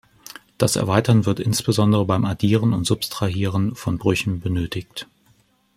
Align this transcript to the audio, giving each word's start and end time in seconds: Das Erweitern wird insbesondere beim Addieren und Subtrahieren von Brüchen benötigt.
Das 0.57 0.77
Erweitern 0.77 1.27
wird 1.27 1.39
insbesondere 1.39 2.05
beim 2.05 2.25
Addieren 2.25 2.73
und 2.73 2.87
Subtrahieren 2.87 3.75
von 3.75 3.99
Brüchen 3.99 4.39
benötigt. 4.39 5.07